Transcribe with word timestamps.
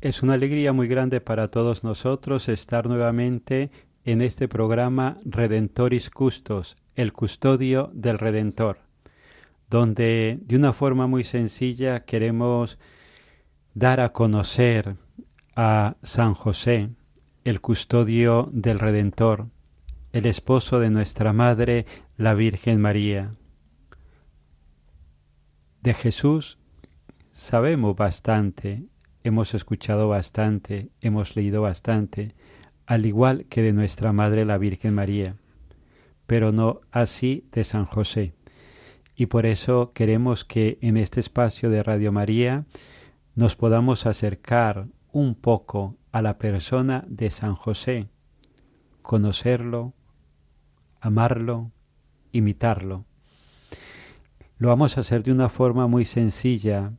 Es 0.00 0.22
una 0.22 0.34
alegría 0.34 0.72
muy 0.72 0.86
grande 0.86 1.20
para 1.20 1.48
todos 1.48 1.82
nosotros 1.82 2.48
estar 2.48 2.86
nuevamente 2.86 3.72
en 4.04 4.20
este 4.20 4.46
programa 4.46 5.16
Redentoris 5.24 6.08
Custos, 6.08 6.76
el 6.94 7.12
custodio 7.12 7.90
del 7.92 8.20
Redentor, 8.20 8.78
donde 9.68 10.38
de 10.42 10.54
una 10.54 10.72
forma 10.72 11.08
muy 11.08 11.24
sencilla 11.24 12.04
queremos 12.04 12.78
dar 13.74 13.98
a 13.98 14.12
conocer 14.12 14.94
a 15.56 15.96
San 16.04 16.34
José, 16.34 16.90
el 17.42 17.60
custodio 17.60 18.50
del 18.52 18.78
Redentor, 18.78 19.48
el 20.12 20.26
esposo 20.26 20.78
de 20.78 20.90
nuestra 20.90 21.32
Madre, 21.32 21.86
la 22.16 22.34
Virgen 22.34 22.80
María. 22.80 23.34
De 25.82 25.92
Jesús 25.92 26.56
sabemos 27.32 27.96
bastante, 27.96 28.84
hemos 29.24 29.54
escuchado 29.54 30.08
bastante, 30.08 30.90
hemos 31.00 31.36
leído 31.36 31.62
bastante, 31.62 32.34
al 32.86 33.06
igual 33.06 33.46
que 33.46 33.62
de 33.62 33.72
nuestra 33.72 34.12
Madre 34.12 34.44
la 34.44 34.58
Virgen 34.58 34.94
María, 34.94 35.36
pero 36.26 36.52
no 36.52 36.80
así 36.90 37.44
de 37.52 37.64
San 37.64 37.84
José. 37.84 38.34
Y 39.14 39.26
por 39.26 39.46
eso 39.46 39.92
queremos 39.92 40.44
que 40.44 40.78
en 40.80 40.96
este 40.96 41.20
espacio 41.20 41.70
de 41.70 41.82
Radio 41.82 42.12
María 42.12 42.64
nos 43.34 43.56
podamos 43.56 44.06
acercar 44.06 44.86
un 45.12 45.34
poco 45.34 45.96
a 46.12 46.22
la 46.22 46.38
persona 46.38 47.04
de 47.08 47.30
San 47.30 47.54
José, 47.54 48.08
conocerlo, 49.02 49.94
amarlo, 51.00 51.72
imitarlo. 52.32 53.04
Lo 54.58 54.68
vamos 54.68 54.96
a 54.96 55.02
hacer 55.02 55.22
de 55.22 55.32
una 55.32 55.48
forma 55.48 55.86
muy 55.86 56.04
sencilla 56.04 56.92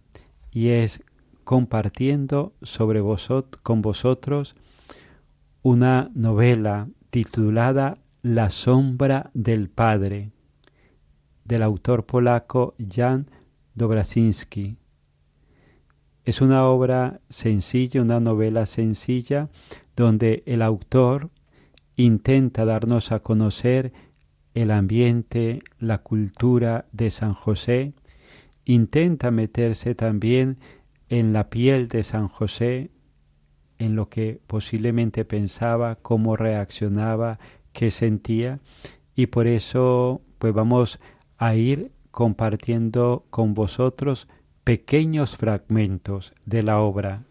y 0.51 0.69
es 0.69 1.01
compartiendo 1.49 2.53
sobre 2.61 3.01
vosot 3.01 3.59
con 3.63 3.81
vosotros 3.81 4.55
una 5.63 6.11
novela 6.13 6.89
titulada 7.09 7.97
La 8.21 8.51
sombra 8.51 9.31
del 9.33 9.67
Padre, 9.67 10.29
del 11.45 11.63
autor 11.63 12.05
polaco 12.05 12.75
Jan 12.77 13.25
Dobrasinski. 13.73 14.77
Es 16.23 16.39
una 16.39 16.67
obra 16.67 17.19
sencilla, 17.29 18.03
una 18.03 18.19
novela 18.19 18.67
sencilla, 18.67 19.49
donde 19.95 20.43
el 20.45 20.61
autor 20.61 21.31
intenta 21.95 22.63
darnos 22.63 23.11
a 23.11 23.21
conocer 23.21 23.91
el 24.53 24.69
ambiente, 24.69 25.63
la 25.79 25.97
cultura 25.97 26.85
de 26.91 27.09
San 27.09 27.33
José, 27.33 27.93
intenta 28.65 29.31
meterse 29.31 29.95
también 29.95 30.59
en 31.09 31.33
la 31.33 31.49
piel 31.49 31.87
de 31.87 32.03
San 32.03 32.27
José, 32.27 32.91
en 33.77 33.95
lo 33.95 34.09
que 34.09 34.39
posiblemente 34.47 35.25
pensaba, 35.25 35.95
cómo 35.95 36.35
reaccionaba, 36.35 37.39
qué 37.73 37.91
sentía, 37.91 38.59
y 39.15 39.27
por 39.27 39.47
eso 39.47 40.21
pues 40.37 40.53
vamos 40.53 40.99
a 41.37 41.55
ir 41.55 41.91
compartiendo 42.11 43.25
con 43.29 43.53
vosotros 43.53 44.27
pequeños 44.63 45.35
fragmentos 45.35 46.33
de 46.45 46.63
la 46.63 46.79
obra. 46.79 47.23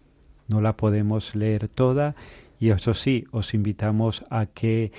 No 0.48 0.60
la 0.60 0.76
podemos 0.76 1.34
leer 1.34 1.68
toda 1.68 2.14
y 2.58 2.70
eso 2.70 2.94
sí, 2.94 3.26
os 3.30 3.54
invitamos 3.54 4.24
a 4.30 4.46
que 4.46 4.92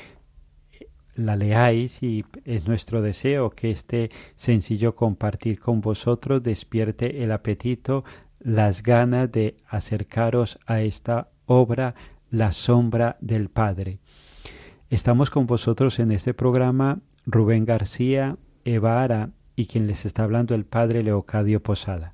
la 1.16 1.36
leáis 1.36 2.02
y 2.02 2.24
es 2.46 2.68
nuestro 2.68 3.02
deseo 3.02 3.50
que 3.50 3.72
este 3.72 4.10
sencillo 4.36 4.96
compartir 4.96 5.60
con 5.60 5.82
vosotros 5.82 6.42
despierte 6.42 7.24
el 7.24 7.32
apetito, 7.32 8.06
las 8.40 8.84
ganas 8.84 9.32
de 9.32 9.58
acercaros 9.68 10.60
a 10.66 10.82
esta 10.82 11.30
obra 11.46 11.96
La 12.30 12.52
sombra 12.52 13.18
del 13.22 13.50
Padre. 13.50 14.00
Estamos 14.90 15.30
con 15.30 15.46
vosotros 15.46 16.00
en 16.00 16.12
este 16.12 16.34
programa 16.34 17.00
Rubén 17.26 17.66
García, 17.66 18.38
Eva 18.66 19.04
Ara 19.04 19.30
y 19.56 19.66
quien 19.68 19.88
les 19.88 20.06
está 20.06 20.24
hablando 20.24 20.56
el 20.56 20.66
Padre 20.66 21.04
Leocadio 21.04 21.62
Posada. 21.62 22.14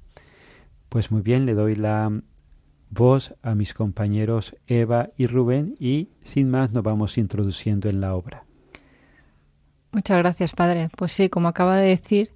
Pues 0.90 1.12
muy 1.12 1.22
bien, 1.22 1.46
le 1.46 1.54
doy 1.54 1.76
la 1.76 2.12
voz 2.90 3.36
a 3.42 3.56
mis 3.56 3.74
compañeros 3.74 4.56
Eva 4.68 5.10
y 5.18 5.28
Rubén 5.28 5.76
y 5.80 6.10
sin 6.22 6.50
más 6.50 6.72
nos 6.72 6.84
vamos 6.84 7.18
introduciendo 7.18 7.90
en 7.90 8.02
la 8.02 8.16
obra. 8.16 8.46
Muchas 9.92 10.18
gracias, 10.18 10.54
Padre. 10.54 10.90
Pues 10.96 11.14
sí, 11.14 11.30
como 11.30 11.48
acaba 11.48 11.78
de 11.78 11.88
decir, 11.88 12.32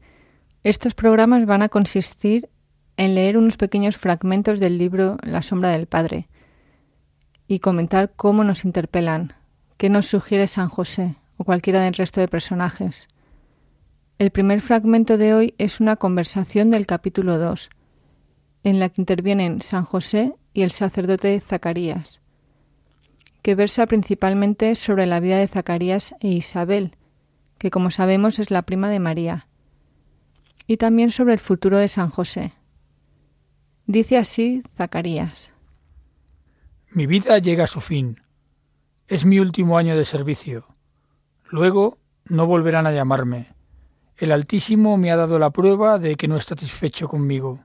estos 0.63 0.93
programas 0.93 1.45
van 1.45 1.61
a 1.61 1.69
consistir 1.69 2.49
en 2.99 3.15
leer 3.15 3.37
unos 3.37 3.55
pequeños 3.55 3.95
fragmentos 3.95 4.59
del 4.59 4.77
libro 4.77 5.17
La 5.23 5.41
sombra 5.41 5.69
del 5.69 5.87
Padre 5.87 6.27
y 7.47 7.59
comentar 7.59 8.11
cómo 8.13 8.43
nos 8.43 8.65
interpelan, 8.65 9.31
qué 9.77 9.89
nos 9.89 10.07
sugiere 10.07 10.47
San 10.47 10.67
José 10.67 11.15
o 11.37 11.45
cualquiera 11.45 11.81
del 11.81 11.93
resto 11.93 12.19
de 12.19 12.27
personajes. 12.27 13.07
El 14.17 14.31
primer 14.31 14.59
fragmento 14.59 15.17
de 15.17 15.33
hoy 15.33 15.53
es 15.57 15.79
una 15.79 15.95
conversación 15.95 16.71
del 16.71 16.85
capítulo 16.85 17.39
2, 17.39 17.69
en 18.65 18.79
la 18.81 18.89
que 18.89 19.01
intervienen 19.01 19.61
San 19.61 19.85
José 19.85 20.33
y 20.53 20.63
el 20.63 20.71
sacerdote 20.71 21.39
Zacarías, 21.39 22.19
que 23.41 23.55
versa 23.55 23.85
principalmente 23.85 24.75
sobre 24.75 25.05
la 25.05 25.21
vida 25.21 25.37
de 25.37 25.47
Zacarías 25.47 26.15
e 26.19 26.27
Isabel, 26.27 26.97
que 27.59 27.71
como 27.71 27.91
sabemos 27.91 28.39
es 28.39 28.51
la 28.51 28.63
prima 28.63 28.89
de 28.89 28.99
María, 28.99 29.47
y 30.67 30.75
también 30.75 31.11
sobre 31.11 31.31
el 31.31 31.39
futuro 31.39 31.77
de 31.77 31.87
San 31.87 32.09
José. 32.09 32.51
Dice 33.89 34.19
así 34.19 34.61
Zacarías. 34.75 35.51
Mi 36.91 37.07
vida 37.07 37.39
llega 37.39 37.63
a 37.63 37.67
su 37.67 37.81
fin. 37.81 38.21
Es 39.07 39.25
mi 39.25 39.39
último 39.39 39.79
año 39.79 39.97
de 39.97 40.05
servicio. 40.05 40.67
Luego 41.49 41.97
no 42.25 42.45
volverán 42.45 42.85
a 42.85 42.91
llamarme. 42.91 43.47
El 44.15 44.31
Altísimo 44.31 44.95
me 44.97 45.09
ha 45.09 45.15
dado 45.15 45.39
la 45.39 45.49
prueba 45.49 45.97
de 45.97 46.17
que 46.17 46.27
no 46.27 46.37
está 46.37 46.49
satisfecho 46.49 47.07
conmigo. 47.07 47.61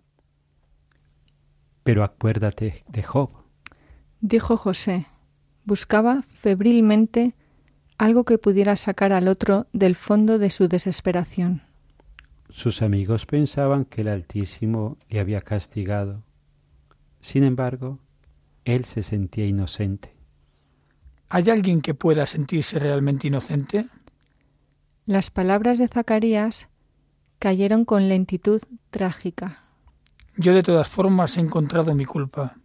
Pero 1.83 2.03
acuérdate 2.03 2.85
de 2.89 3.03
Job, 3.03 3.29
Dijo 4.23 4.57
José. 4.57 5.05
Buscaba 5.67 6.23
febrilmente 6.23 7.35
algo 7.99 8.25
que 8.25 8.39
pudiera 8.39 8.77
sacar 8.77 9.13
al 9.13 9.29
otro 9.29 9.67
del 9.75 9.95
fondo 9.95 10.39
de 10.39 10.49
su 10.49 10.69
desesperación. 10.69 11.61
Sus 12.55 12.83
amigos 12.83 13.27
pensaban 13.27 13.85
que 13.85 14.03
el 14.03 14.09
Altísimo 14.09 14.97
le 15.09 15.19
había 15.19 15.41
castigado. 15.41 16.23
Sin 17.21 17.43
embargo, 17.43 17.99
él 18.65 18.85
se 18.85 19.03
sentía 19.03 19.45
inocente. 19.45 20.15
¿Hay 21.29 21.51
alguien 21.51 21.81
que 21.81 21.95
pueda 21.95 22.27
sentirse 22.27 22.79
realmente 22.79 23.27
inocente? 23.27 23.89
Las 25.05 25.33
palabras 25.33 25.81
de 25.81 25.89
Zacarías 25.89 26.69
cayeron 27.41 27.85
con 27.85 28.09
lentitud 28.09 28.63
trágica. 28.91 29.65
Yo 30.37 30.55
de 30.55 30.63
todas 30.63 30.89
formas 30.89 31.37
he 31.37 31.41
encontrado 31.41 31.93
mi 31.97 32.05
culpa. 32.05 32.57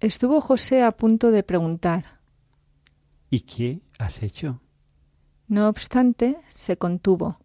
Estuvo 0.00 0.42
José 0.42 0.82
a 0.82 0.92
punto 0.92 1.30
de 1.30 1.42
preguntar. 1.42 2.20
¿Y 3.30 3.40
qué 3.40 3.80
has 3.98 4.22
hecho? 4.22 4.60
No 5.48 5.66
obstante, 5.66 6.36
se 6.50 6.76
contuvo. 6.76 7.38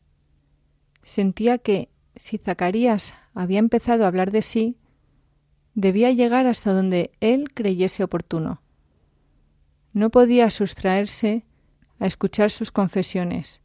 Sentía 1.04 1.58
que, 1.58 1.90
si 2.16 2.38
Zacarías 2.38 3.14
había 3.34 3.60
empezado 3.60 4.04
a 4.04 4.08
hablar 4.08 4.32
de 4.32 4.42
sí, 4.42 4.78
debía 5.74 6.12
llegar 6.12 6.48
hasta 6.48 6.74
donde 6.74 7.12
él 7.20 7.54
creyese 7.54 8.04
oportuno. 8.04 8.62
No 9.94 10.10
podía 10.10 10.50
sustraerse 10.50 11.46
a 12.00 12.06
escuchar 12.06 12.52
sus 12.52 12.72
confesiones, 12.72 13.62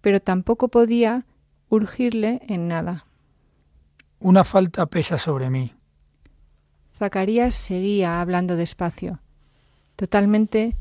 pero 0.00 0.20
tampoco 0.20 0.68
podía 0.68 1.24
urgirle 1.68 2.42
en 2.48 2.68
nada. 2.68 3.06
Una 4.20 4.44
falta 4.44 4.86
pesa 4.86 5.18
sobre 5.18 5.50
mí. 5.50 5.74
Zacarías 6.98 7.54
seguía 7.54 8.20
hablando 8.20 8.56
despacio, 8.56 9.20
totalmente 9.96 10.76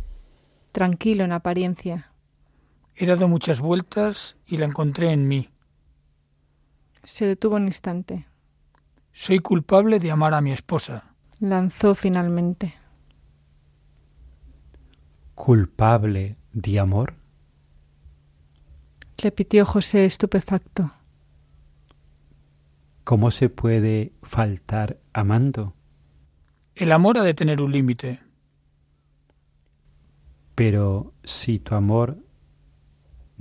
tranquilo 0.71 1.23
en 1.23 1.31
apariencia. 1.31 2.10
He 3.01 3.07
dado 3.07 3.27
muchas 3.27 3.59
vueltas 3.59 4.37
y 4.45 4.57
la 4.57 4.67
encontré 4.67 5.09
en 5.09 5.27
mí. 5.27 5.49
Se 7.01 7.25
detuvo 7.25 7.55
un 7.55 7.65
instante. 7.65 8.27
Soy 9.11 9.39
culpable 9.39 9.97
de 9.97 10.11
amar 10.11 10.35
a 10.35 10.41
mi 10.41 10.51
esposa. 10.51 11.15
Lanzó 11.39 11.95
finalmente. 11.95 12.75
¿Culpable 15.33 16.35
de 16.53 16.79
amor? 16.79 17.15
repitió 19.17 19.65
José 19.65 20.05
estupefacto. 20.05 20.91
¿Cómo 23.03 23.31
se 23.31 23.49
puede 23.49 24.13
faltar 24.21 24.99
amando? 25.11 25.73
El 26.75 26.91
amor 26.91 27.17
ha 27.17 27.23
de 27.23 27.33
tener 27.33 27.61
un 27.61 27.71
límite. 27.71 28.19
Pero 30.53 31.15
si 31.23 31.57
tu 31.57 31.73
amor 31.73 32.19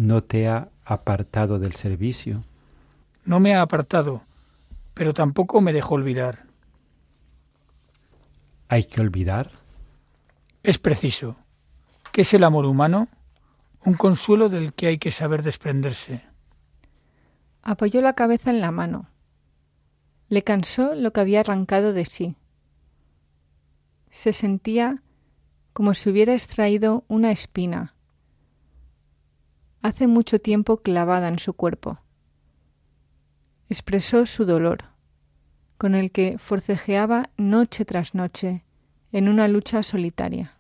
no 0.01 0.23
te 0.23 0.49
ha 0.49 0.71
apartado 0.87 1.59
del 1.59 1.75
servicio. 1.75 2.43
No 3.27 3.39
me 3.39 3.55
ha 3.55 3.61
apartado, 3.61 4.23
pero 4.95 5.13
tampoco 5.13 5.61
me 5.61 5.75
dejó 5.75 5.97
olvidar. 5.97 6.45
¿Hay 8.69 8.85
que 8.85 9.03
olvidar? 9.03 9.51
Es 10.63 10.79
preciso. 10.79 11.37
¿Qué 12.13 12.23
es 12.23 12.33
el 12.33 12.45
amor 12.45 12.65
humano? 12.65 13.09
Un 13.85 13.93
consuelo 13.93 14.49
del 14.49 14.73
que 14.73 14.87
hay 14.87 14.97
que 14.97 15.13
saber 15.13 15.43
desprenderse. 15.43 16.23
Apoyó 17.61 18.01
la 18.01 18.15
cabeza 18.15 18.49
en 18.49 18.63
la 18.63 18.71
mano. 18.71 19.11
Le 20.31 20.43
cansó 20.43 20.95
lo 20.95 21.13
que 21.13 21.21
había 21.21 21.41
arrancado 21.41 21.93
de 21.93 22.07
sí. 22.07 22.37
Se 24.11 24.33
sentía 24.33 25.03
como 25.75 25.93
si 25.93 26.09
hubiera 26.09 26.33
extraído 26.33 27.05
una 27.07 27.33
espina, 27.33 27.95
hace 29.83 30.07
mucho 30.07 30.39
tiempo 30.39 30.79
clavada 30.79 31.29
en 31.29 31.39
su 31.39 31.53
cuerpo. 31.55 31.99
Expresó 33.69 34.27
su 34.27 34.45
dolor, 34.45 34.85
con 35.79 35.95
el 35.95 36.11
que 36.11 36.39
forcejeaba 36.39 37.31
noche 37.37 37.85
tras 37.85 38.15
noche 38.15 38.65
en 39.13 39.29
una 39.29 39.49
lucha 39.49 39.83
solitaria. 39.83 40.55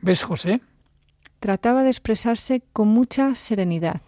¿Ves, 0.00 0.22
José? 0.22 0.60
Trataba 1.40 1.82
de 1.82 1.90
expresarse 1.90 2.62
con 2.72 2.88
mucha 2.88 3.34
serenidad, 3.34 4.00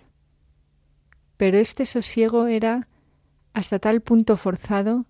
pero 1.37 1.59
este 1.59 1.85
sosiego 1.85 2.47
era 2.47 2.89
hasta 3.53 3.79
tal 3.79 4.01
punto 4.01 4.37
forzado 4.37 5.05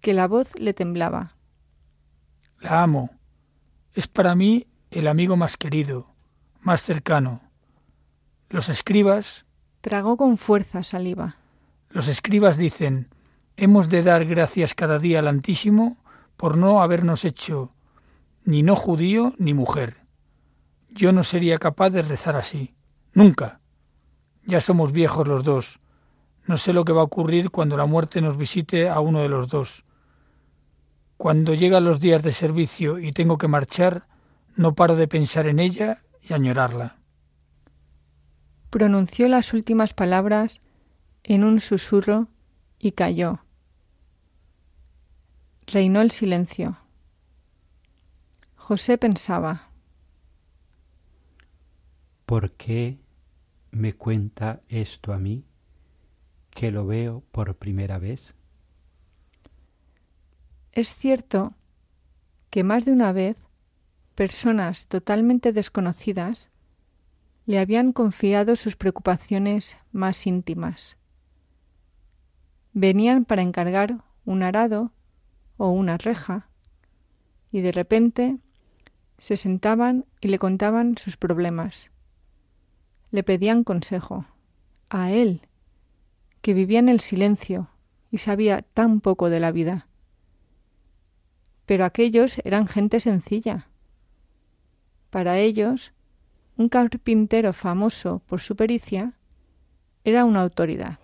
que 0.00 0.14
la 0.14 0.26
voz 0.28 0.54
le 0.58 0.72
temblaba. 0.72 1.34
La 2.60 2.82
amo. 2.82 3.10
Es 3.94 4.06
para 4.06 4.34
mí 4.34 4.66
el 4.90 5.08
amigo 5.08 5.36
más 5.36 5.56
querido, 5.56 6.14
más 6.60 6.82
cercano. 6.82 7.49
Los 8.50 8.68
escribas. 8.68 9.46
Tragó 9.80 10.16
con 10.16 10.36
fuerza 10.36 10.82
saliva. 10.82 11.36
Los 11.88 12.08
escribas 12.08 12.58
dicen, 12.58 13.08
hemos 13.56 13.88
de 13.88 14.02
dar 14.02 14.24
gracias 14.26 14.74
cada 14.74 14.98
día 14.98 15.20
al 15.20 15.28
Antísimo 15.28 15.96
por 16.36 16.58
no 16.58 16.82
habernos 16.82 17.24
hecho 17.24 17.70
ni 18.44 18.64
no 18.64 18.74
judío 18.74 19.34
ni 19.38 19.54
mujer. 19.54 19.98
Yo 20.88 21.12
no 21.12 21.22
sería 21.22 21.58
capaz 21.58 21.90
de 21.90 22.02
rezar 22.02 22.34
así. 22.34 22.74
Nunca. 23.12 23.60
Ya 24.44 24.60
somos 24.60 24.90
viejos 24.90 25.28
los 25.28 25.44
dos. 25.44 25.78
No 26.46 26.56
sé 26.56 26.72
lo 26.72 26.84
que 26.84 26.92
va 26.92 27.02
a 27.02 27.04
ocurrir 27.04 27.50
cuando 27.50 27.76
la 27.76 27.86
muerte 27.86 28.20
nos 28.20 28.36
visite 28.36 28.88
a 28.88 28.98
uno 28.98 29.20
de 29.20 29.28
los 29.28 29.48
dos. 29.48 29.84
Cuando 31.16 31.54
llegan 31.54 31.84
los 31.84 32.00
días 32.00 32.24
de 32.24 32.32
servicio 32.32 32.98
y 32.98 33.12
tengo 33.12 33.38
que 33.38 33.46
marchar, 33.46 34.08
no 34.56 34.74
paro 34.74 34.96
de 34.96 35.06
pensar 35.06 35.46
en 35.46 35.60
ella 35.60 36.02
y 36.20 36.32
añorarla. 36.32 36.99
Pronunció 38.70 39.28
las 39.28 39.52
últimas 39.52 39.94
palabras 39.94 40.60
en 41.24 41.44
un 41.44 41.60
susurro 41.60 42.28
y 42.78 42.92
cayó. 42.92 43.40
Reinó 45.66 46.00
el 46.00 46.10
silencio. 46.10 46.78
José 48.56 48.96
pensaba. 48.96 49.70
¿Por 52.26 52.52
qué 52.52 52.98
me 53.72 53.94
cuenta 53.94 54.60
esto 54.68 55.12
a 55.12 55.18
mí, 55.18 55.44
que 56.50 56.70
lo 56.70 56.86
veo 56.86 57.24
por 57.32 57.56
primera 57.56 57.98
vez? 57.98 58.36
Es 60.72 60.94
cierto 60.94 61.54
que 62.50 62.62
más 62.62 62.84
de 62.84 62.92
una 62.92 63.12
vez 63.12 63.36
personas 64.14 64.86
totalmente 64.86 65.52
desconocidas 65.52 66.49
le 67.46 67.58
habían 67.58 67.92
confiado 67.92 68.56
sus 68.56 68.76
preocupaciones 68.76 69.76
más 69.92 70.26
íntimas. 70.26 70.96
Venían 72.72 73.24
para 73.24 73.42
encargar 73.42 74.04
un 74.24 74.42
arado 74.42 74.92
o 75.56 75.70
una 75.70 75.98
reja 75.98 76.48
y 77.50 77.60
de 77.60 77.72
repente 77.72 78.38
se 79.18 79.36
sentaban 79.36 80.06
y 80.20 80.28
le 80.28 80.38
contaban 80.38 80.96
sus 80.96 81.16
problemas. 81.16 81.90
Le 83.10 83.22
pedían 83.22 83.64
consejo 83.64 84.26
a 84.88 85.10
él, 85.10 85.42
que 86.40 86.54
vivía 86.54 86.78
en 86.78 86.88
el 86.88 87.00
silencio 87.00 87.68
y 88.10 88.18
sabía 88.18 88.62
tan 88.62 89.00
poco 89.00 89.30
de 89.30 89.40
la 89.40 89.52
vida. 89.52 89.86
Pero 91.66 91.84
aquellos 91.84 92.38
eran 92.44 92.66
gente 92.66 92.98
sencilla. 92.98 93.68
Para 95.10 95.38
ellos, 95.38 95.92
un 96.60 96.68
carpintero 96.68 97.54
famoso 97.54 98.20
por 98.26 98.38
su 98.42 98.54
pericia 98.54 99.14
era 100.04 100.26
una 100.26 100.42
autoridad. 100.42 100.98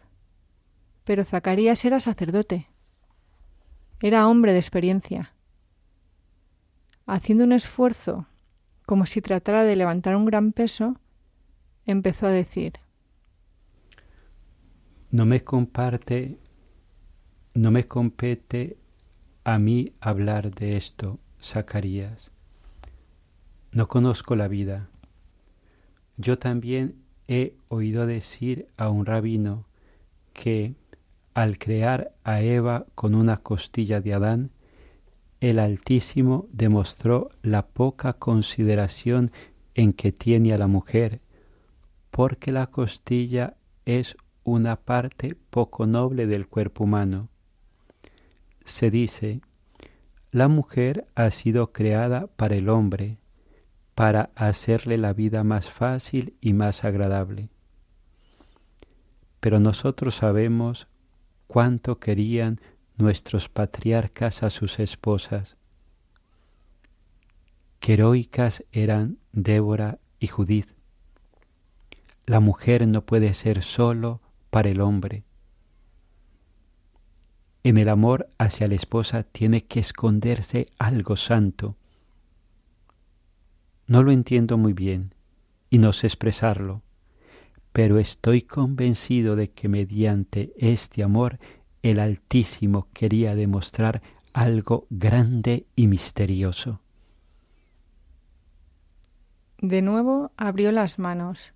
Pero 1.05 1.25
Zacarías 1.25 1.83
era 1.87 1.99
sacerdote. 1.99 2.67
Era 4.03 4.29
hombre 4.29 4.53
de 4.53 4.59
experiencia. 4.59 5.33
Haciendo 7.07 7.45
un 7.45 7.53
esfuerzo, 7.53 8.27
como 8.85 9.07
si 9.07 9.23
tratara 9.23 9.65
de 9.65 9.77
levantar 9.77 10.15
un 10.15 10.27
gran 10.27 10.53
peso, 10.53 11.01
empezó 11.87 12.27
a 12.27 12.31
decir 12.31 12.75
No 15.11 15.25
me 15.25 15.43
comparte, 15.43 16.39
no 17.55 17.71
me 17.71 17.89
compete 17.89 18.77
a 19.43 19.59
mí 19.59 19.95
hablar 20.01 20.55
de 20.55 20.77
esto, 20.77 21.19
Zacarías. 21.41 22.31
No 23.73 23.89
conozco 23.89 24.37
la 24.37 24.49
vida. 24.49 24.91
Yo 26.17 26.39
también 26.39 26.97
he 27.29 27.55
oído 27.69 28.07
decir 28.07 28.69
a 28.77 28.89
un 28.89 29.05
rabino 29.07 29.67
que 30.33 30.75
al 31.35 31.59
crear 31.59 32.13
a 32.25 32.41
Eva 32.41 32.87
con 32.95 33.15
una 33.15 33.37
costilla 33.37 34.01
de 34.01 34.15
Adán, 34.15 34.51
el 35.41 35.59
Altísimo 35.59 36.49
demostró 36.51 37.29
la 37.43 37.67
poca 37.67 38.15
consideración 38.15 39.31
en 39.75 39.93
que 39.93 40.13
tiene 40.13 40.55
a 40.55 40.59
la 40.59 40.67
mujer, 40.67 41.21
porque 42.11 42.53
la 42.53 42.69
costilla 42.69 43.57
es 43.85 44.17
una 44.45 44.77
parte 44.77 45.37
poco 45.51 45.87
noble 45.87 46.27
del 46.27 46.47
cuerpo 46.49 46.85
humano. 46.85 47.29
Se 48.65 48.91
dice, 48.91 49.43
la 50.31 50.49
mujer 50.49 51.07
ha 51.15 51.31
sido 51.31 51.73
creada 51.73 52.27
para 52.29 52.57
el 52.57 52.71
hombre, 52.71 53.19
para 53.97 54.29
hacerle 54.35 54.99
la 54.99 55.15
vida 55.15 55.43
más 55.43 55.71
fácil 55.71 56.37
y 56.43 56.53
más 56.53 56.85
agradable. 56.85 57.49
Pero 59.41 59.59
nosotros 59.59 60.17
sabemos 60.17 60.87
cuánto 61.47 61.99
querían 61.99 62.61
nuestros 62.99 63.49
patriarcas 63.49 64.43
a 64.43 64.51
sus 64.51 64.81
esposas. 64.81 65.57
Que 67.81 67.95
heroicas 67.95 68.65
eran 68.71 69.17
Débora 69.33 69.99
y 70.19 70.27
Judith. 70.27 70.69
La 72.27 72.41
mujer 72.41 72.87
no 72.87 73.01
puede 73.07 73.33
ser 73.33 73.63
solo 73.63 74.21
para 74.51 74.69
el 74.69 74.83
hombre. 74.83 75.25
En 77.65 77.79
el 77.79 77.89
amor 77.89 78.29
hacia 78.37 78.69
la 78.69 78.75
esposa 78.75 79.23
tiene 79.23 79.65
que 79.65 79.81
esconderse 79.81 80.67
algo 80.79 81.17
santo. 81.17 81.79
No 83.87 84.03
lo 84.03 84.11
entiendo 84.11 84.59
muy 84.59 84.73
bien 84.73 85.15
y 85.71 85.79
no 85.79 85.93
sé 85.93 86.07
expresarlo, 86.07 86.83
pero 87.73 87.99
estoy 87.99 88.43
convencido 88.43 89.37
de 89.37 89.51
que 89.51 89.69
mediante 89.69 90.53
este 90.57 91.03
amor 91.03 91.39
el 91.83 92.01
Altísimo 92.01 92.89
quería 92.93 93.35
demostrar 93.35 94.03
algo 94.33 94.87
grande 94.91 95.67
y 95.77 95.87
misterioso. 95.87 96.81
De 99.59 99.83
nuevo 99.83 100.33
abrió 100.37 100.73
las 100.73 100.99
manos 100.99 101.55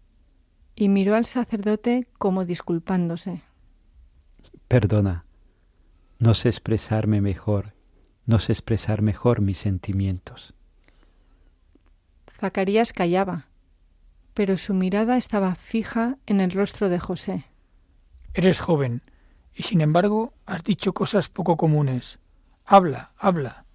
y 0.76 0.88
miró 0.88 1.14
al 1.14 1.26
sacerdote 1.26 2.06
como 2.16 2.44
disculpándose. 2.44 3.42
Perdona, 4.68 5.24
no 6.18 6.34
sé 6.34 6.48
expresarme 6.48 7.20
mejor, 7.20 7.74
no 8.24 8.38
sé 8.38 8.52
expresar 8.52 9.02
mejor 9.02 9.40
mis 9.40 9.58
sentimientos. 9.58 10.54
Zacarías 12.40 12.94
callaba, 12.94 13.48
pero 14.32 14.56
su 14.56 14.72
mirada 14.72 15.18
estaba 15.18 15.54
fija 15.54 16.16
en 16.24 16.40
el 16.40 16.50
rostro 16.52 16.88
de 16.88 16.98
José. 16.98 17.44
Eres 18.32 18.60
joven, 18.60 19.02
y 19.54 19.64
sin 19.64 19.82
embargo 19.82 20.32
has 20.46 20.64
dicho 20.64 20.94
cosas 20.94 21.28
poco 21.28 21.58
comunes. 21.58 22.18
Habla, 22.64 23.12
habla. 23.18 23.66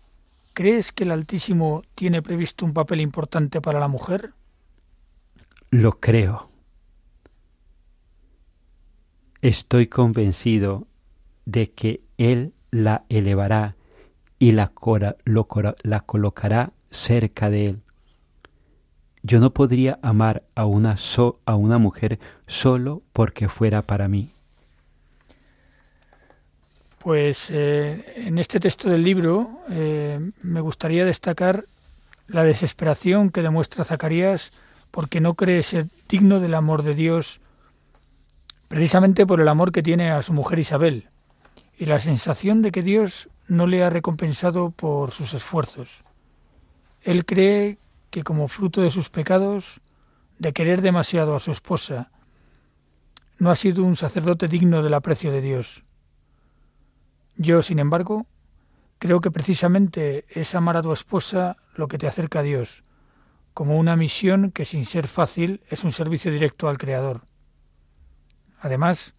¿Crees 0.53 0.91
que 0.91 1.03
el 1.03 1.11
Altísimo 1.11 1.83
tiene 1.93 2.23
previsto 2.23 2.65
un 2.65 2.73
papel 2.73 3.01
importante 3.01 3.61
para 3.61 3.79
la 3.79 3.87
mujer? 3.87 4.33
Lo 5.69 5.99
creo. 5.99 6.49
Estoy 9.41 9.85
convencido 9.85 10.87
de 11.45 11.71
que 11.71 12.01
Él 12.17 12.55
la 12.71 13.03
elevará 13.09 13.75
y 14.39 14.53
la, 14.53 14.71
la 15.83 15.99
colocará 15.99 16.71
cerca 16.89 17.51
de 17.51 17.65
Él. 17.67 17.84
Yo 19.27 19.39
no 19.39 19.49
podría 19.49 19.97
amar 20.03 20.43
a 20.53 20.65
una, 20.65 20.97
a 21.45 21.55
una 21.55 21.79
mujer 21.79 22.19
solo 22.45 23.01
porque 23.11 23.49
fuera 23.49 23.81
para 23.81 24.07
mí. 24.07 24.29
Pues 26.99 27.49
eh, 27.49 28.05
en 28.17 28.37
este 28.37 28.59
texto 28.59 28.87
del 28.87 29.03
libro 29.03 29.61
eh, 29.67 30.19
me 30.43 30.61
gustaría 30.61 31.05
destacar 31.05 31.65
la 32.27 32.43
desesperación 32.43 33.31
que 33.31 33.41
demuestra 33.41 33.83
Zacarías 33.83 34.51
porque 34.91 35.19
no 35.21 35.33
cree 35.33 35.63
ser 35.63 35.87
digno 36.07 36.39
del 36.39 36.53
amor 36.53 36.83
de 36.83 36.93
Dios 36.93 37.41
precisamente 38.67 39.25
por 39.25 39.41
el 39.41 39.47
amor 39.47 39.71
que 39.71 39.81
tiene 39.81 40.11
a 40.11 40.21
su 40.21 40.33
mujer 40.33 40.59
Isabel 40.59 41.09
y 41.79 41.85
la 41.85 41.97
sensación 41.97 42.61
de 42.61 42.71
que 42.71 42.83
Dios 42.83 43.27
no 43.47 43.65
le 43.65 43.83
ha 43.83 43.89
recompensado 43.89 44.69
por 44.69 45.09
sus 45.09 45.33
esfuerzos. 45.33 46.03
Él 47.01 47.25
cree 47.25 47.79
que 48.15 48.23
como 48.23 48.47
fruto 48.47 48.79
de 48.79 48.91
sus 48.91 49.09
pecados, 49.09 49.81
de 50.39 50.53
querer 50.53 50.81
demasiado 50.81 51.35
a 51.35 51.41
su 51.41 51.51
esposa, 51.51 52.11
no 53.39 53.51
ha 53.51 53.57
sido 53.57 53.83
un 53.83 53.97
sacerdote 53.97 54.47
digno 54.47 54.81
del 54.81 54.93
aprecio 54.93 55.33
de 55.33 55.41
Dios. 55.41 55.83
Yo, 57.35 57.61
sin 57.61 57.77
embargo, 57.77 58.25
creo 58.99 59.19
que 59.19 59.31
precisamente 59.31 60.23
es 60.29 60.55
amar 60.55 60.77
a 60.77 60.81
tu 60.81 60.93
esposa 60.93 61.57
lo 61.75 61.89
que 61.89 61.97
te 61.97 62.07
acerca 62.07 62.39
a 62.39 62.43
Dios, 62.43 62.83
como 63.53 63.77
una 63.77 63.97
misión 63.97 64.49
que 64.51 64.63
sin 64.63 64.85
ser 64.85 65.09
fácil 65.09 65.61
es 65.69 65.83
un 65.83 65.91
servicio 65.91 66.31
directo 66.31 66.69
al 66.69 66.77
Creador. 66.77 67.27
Además, 68.61 69.13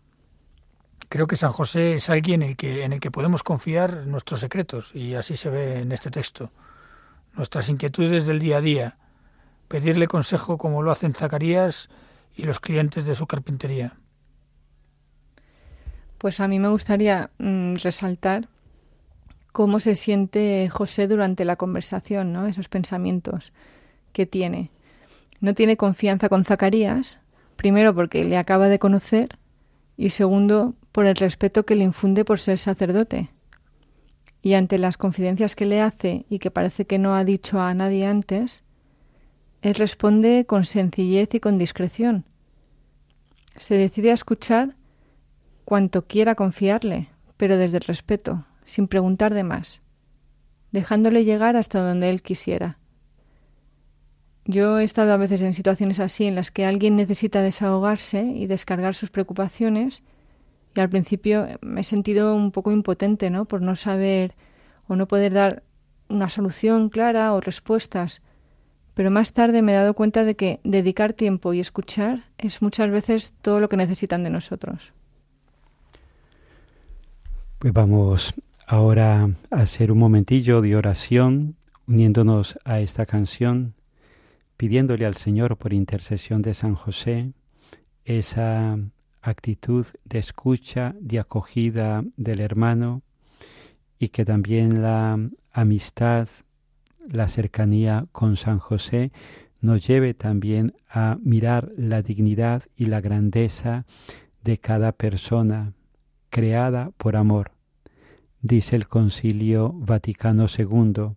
creo 1.10 1.26
que 1.26 1.36
San 1.36 1.52
José 1.52 1.96
es 1.96 2.08
alguien 2.08 2.40
en 2.40 2.48
el 2.48 2.56
que, 2.56 2.82
en 2.82 2.94
el 2.94 3.00
que 3.00 3.10
podemos 3.10 3.42
confiar 3.42 4.06
nuestros 4.06 4.40
secretos, 4.40 4.94
y 4.94 5.16
así 5.16 5.36
se 5.36 5.50
ve 5.50 5.80
en 5.82 5.92
este 5.92 6.10
texto, 6.10 6.50
nuestras 7.36 7.68
inquietudes 7.68 8.26
del 8.26 8.40
día 8.40 8.58
a 8.58 8.60
día, 8.60 8.96
pedirle 9.68 10.08
consejo 10.08 10.58
como 10.58 10.82
lo 10.82 10.90
hacen 10.90 11.12
Zacarías 11.12 11.88
y 12.34 12.42
los 12.42 12.60
clientes 12.60 13.06
de 13.06 13.14
su 13.14 13.26
carpintería. 13.26 13.94
Pues 16.18 16.40
a 16.40 16.48
mí 16.48 16.58
me 16.58 16.68
gustaría 16.68 17.30
mm, 17.38 17.76
resaltar 17.76 18.48
cómo 19.52 19.80
se 19.80 19.94
siente 19.94 20.68
José 20.70 21.06
durante 21.06 21.44
la 21.44 21.56
conversación, 21.56 22.32
¿no? 22.32 22.46
Esos 22.46 22.68
pensamientos 22.68 23.52
que 24.12 24.26
tiene. 24.26 24.70
No 25.40 25.54
tiene 25.54 25.76
confianza 25.76 26.28
con 26.28 26.44
Zacarías, 26.44 27.20
primero 27.56 27.94
porque 27.94 28.24
le 28.24 28.38
acaba 28.38 28.68
de 28.68 28.78
conocer 28.78 29.38
y 29.96 30.10
segundo 30.10 30.74
por 30.92 31.06
el 31.06 31.16
respeto 31.16 31.64
que 31.64 31.74
le 31.74 31.84
infunde 31.84 32.24
por 32.24 32.38
ser 32.38 32.58
sacerdote. 32.58 33.30
Y 34.46 34.54
ante 34.54 34.78
las 34.78 34.96
confidencias 34.96 35.56
que 35.56 35.66
le 35.66 35.80
hace 35.80 36.24
y 36.30 36.38
que 36.38 36.52
parece 36.52 36.84
que 36.84 37.00
no 37.00 37.16
ha 37.16 37.24
dicho 37.24 37.60
a 37.60 37.74
nadie 37.74 38.06
antes, 38.06 38.62
él 39.60 39.74
responde 39.74 40.44
con 40.46 40.64
sencillez 40.64 41.34
y 41.34 41.40
con 41.40 41.58
discreción. 41.58 42.24
Se 43.56 43.74
decide 43.74 44.12
a 44.12 44.14
escuchar 44.14 44.76
cuanto 45.64 46.06
quiera 46.06 46.36
confiarle, 46.36 47.08
pero 47.36 47.58
desde 47.58 47.78
el 47.78 47.82
respeto, 47.82 48.44
sin 48.64 48.86
preguntar 48.86 49.34
de 49.34 49.42
más, 49.42 49.82
dejándole 50.70 51.24
llegar 51.24 51.56
hasta 51.56 51.80
donde 51.80 52.08
él 52.08 52.22
quisiera. 52.22 52.78
Yo 54.44 54.78
he 54.78 54.84
estado 54.84 55.12
a 55.12 55.16
veces 55.16 55.40
en 55.40 55.54
situaciones 55.54 55.98
así 55.98 56.24
en 56.24 56.36
las 56.36 56.52
que 56.52 56.66
alguien 56.66 56.94
necesita 56.94 57.42
desahogarse 57.42 58.22
y 58.22 58.46
descargar 58.46 58.94
sus 58.94 59.10
preocupaciones 59.10 60.04
y 60.76 60.80
al 60.80 60.90
principio 60.90 61.46
me 61.62 61.80
he 61.80 61.84
sentido 61.84 62.34
un 62.34 62.52
poco 62.52 62.70
impotente, 62.70 63.30
¿no? 63.30 63.46
Por 63.46 63.62
no 63.62 63.76
saber 63.76 64.34
o 64.86 64.94
no 64.94 65.08
poder 65.08 65.32
dar 65.32 65.62
una 66.08 66.28
solución 66.28 66.90
clara 66.90 67.32
o 67.32 67.40
respuestas. 67.40 68.20
Pero 68.94 69.10
más 69.10 69.32
tarde 69.32 69.62
me 69.62 69.72
he 69.72 69.74
dado 69.74 69.94
cuenta 69.94 70.24
de 70.24 70.36
que 70.36 70.60
dedicar 70.64 71.14
tiempo 71.14 71.54
y 71.54 71.60
escuchar 71.60 72.24
es 72.38 72.60
muchas 72.60 72.90
veces 72.90 73.32
todo 73.40 73.60
lo 73.60 73.68
que 73.68 73.76
necesitan 73.76 74.22
de 74.22 74.30
nosotros. 74.30 74.92
Pues 77.58 77.72
vamos 77.72 78.34
ahora 78.66 79.30
a 79.50 79.56
hacer 79.56 79.90
un 79.90 79.98
momentillo 79.98 80.60
de 80.60 80.76
oración 80.76 81.56
uniéndonos 81.88 82.58
a 82.64 82.80
esta 82.80 83.06
canción, 83.06 83.74
pidiéndole 84.56 85.06
al 85.06 85.16
Señor 85.16 85.56
por 85.56 85.72
intercesión 85.72 86.42
de 86.42 86.52
San 86.52 86.74
José 86.74 87.32
esa 88.04 88.78
actitud 89.30 89.86
de 90.04 90.18
escucha, 90.18 90.94
de 91.00 91.18
acogida 91.18 92.04
del 92.16 92.40
hermano 92.40 93.02
y 93.98 94.08
que 94.08 94.24
también 94.24 94.82
la 94.82 95.18
amistad, 95.52 96.28
la 97.08 97.28
cercanía 97.28 98.06
con 98.12 98.36
San 98.36 98.58
José 98.58 99.12
nos 99.60 99.86
lleve 99.86 100.14
también 100.14 100.74
a 100.88 101.18
mirar 101.22 101.72
la 101.76 102.02
dignidad 102.02 102.62
y 102.76 102.86
la 102.86 103.00
grandeza 103.00 103.84
de 104.42 104.58
cada 104.58 104.92
persona, 104.92 105.72
creada 106.30 106.92
por 106.96 107.16
amor. 107.16 107.52
Dice 108.42 108.76
el 108.76 108.86
Concilio 108.86 109.72
Vaticano 109.72 110.46
II, 110.46 111.14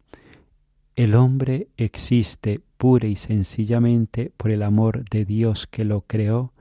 el 0.95 1.15
hombre 1.15 1.67
existe 1.77 2.61
pura 2.77 3.07
y 3.07 3.15
sencillamente 3.15 4.31
por 4.35 4.51
el 4.51 4.63
amor 4.63 5.07
de 5.09 5.25
Dios 5.25 5.67
que 5.67 5.85
lo 5.85 6.01
creó 6.01 6.53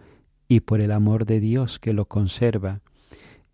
y 0.48 0.60
por 0.60 0.80
el 0.80 0.90
amor 0.92 1.26
de 1.26 1.40
Dios 1.40 1.78
que 1.78 1.92
lo 1.92 2.06
conserva, 2.06 2.80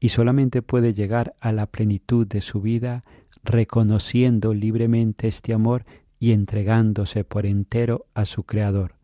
y 0.01 0.11
solamente 0.11 0.63
puede 0.63 0.95
llegar 0.95 1.35
a 1.41 1.53
la 1.53 1.67
plenitud 1.67 2.27
de 2.27 2.41
su 2.41 2.61
vida 2.61 3.05
reconociendo 3.43 4.55
libremente 4.55 5.29
este 5.29 5.53
amor 5.53 5.85
y 6.19 6.33
entregándose 6.33 7.25
por 7.25 7.47
entero 7.47 8.07
a 8.15 8.25
su 8.25 8.45
Creador. 8.45 8.95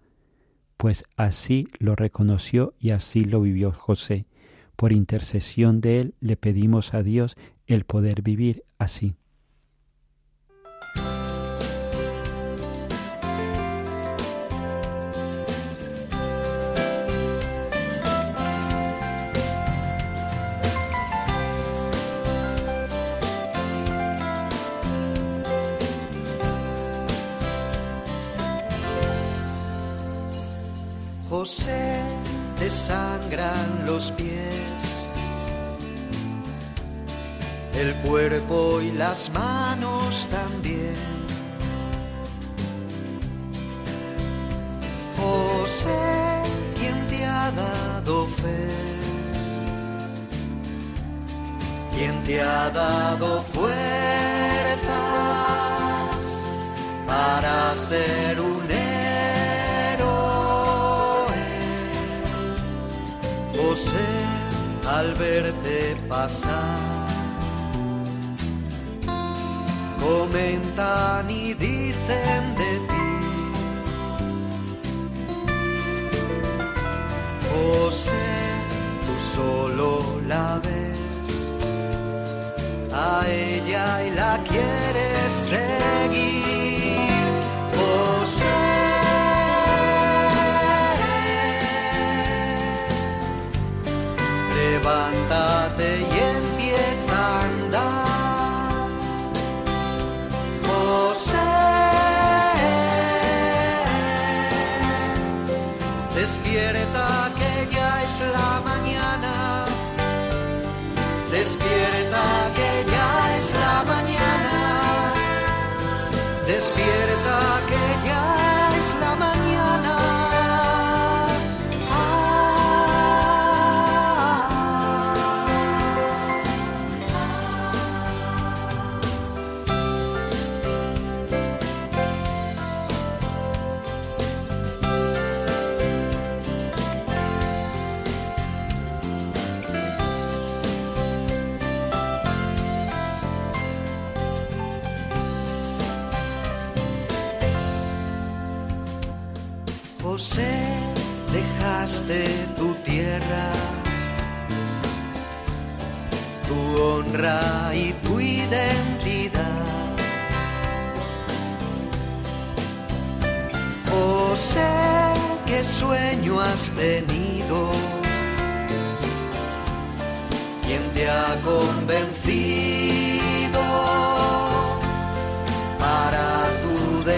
Pues 0.76 1.04
así 1.16 1.68
lo 1.78 1.94
reconoció 1.94 2.74
y 2.78 2.90
así 2.90 3.24
lo 3.24 3.42
vivió 3.42 3.72
José. 3.72 4.26
Por 4.76 4.92
intercesión 4.92 5.80
de 5.80 6.00
Él 6.00 6.14
le 6.20 6.36
pedimos 6.36 6.94
a 6.94 7.02
Dios 7.02 7.36
el 7.66 7.84
poder 7.84 8.22
vivir 8.22 8.64
así. 8.78 9.14
José, 31.40 32.02
te 32.58 32.68
sangran 32.70 33.86
los 33.86 34.10
pies, 34.10 35.06
el 37.72 37.94
cuerpo 38.06 38.82
y 38.82 38.92
las 38.92 39.30
manos 39.30 40.28
también. 40.30 40.96
José, 45.16 46.42
quien 46.78 47.08
te 47.08 47.24
ha 47.24 47.50
dado 47.52 48.26
fe, 48.26 48.68
quien 51.96 52.22
te 52.24 52.42
ha 52.42 52.68
dado 52.68 53.42
fuerzas 53.44 53.80
para 57.06 57.74
ser 57.76 58.38
un 58.42 58.59
José 63.80 63.98
al 64.86 65.14
verte 65.14 65.96
pasar. 66.06 66.78
Comentan 69.98 71.30
y 71.30 71.54
dicen 71.54 72.54
de 72.60 72.72
ti. 72.90 73.10
José, 77.52 78.10
tú 79.06 79.18
solo 79.18 80.20
la 80.26 80.60
ves. 80.62 81.30
A 82.92 83.26
ella 83.28 84.06
y 84.06 84.10
la 84.10 84.38
quieres 84.48 85.32
seguir. 85.32 86.69
Levántate 94.90 95.69